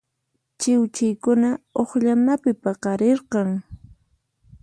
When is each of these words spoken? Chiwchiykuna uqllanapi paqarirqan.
Chiwchiykuna 0.59 1.49
uqllanapi 1.81 2.51
paqarirqan. 2.63 3.49